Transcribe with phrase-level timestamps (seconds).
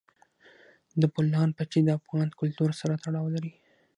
[1.01, 3.51] د بولان پټي د افغان کلتور سره تړاو لري.